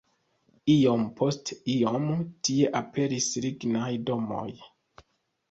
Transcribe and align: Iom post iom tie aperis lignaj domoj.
Iom 0.75 1.03
post 1.19 1.51
iom 1.73 2.07
tie 2.49 2.73
aperis 2.81 3.29
lignaj 3.45 3.93
domoj. 4.09 4.49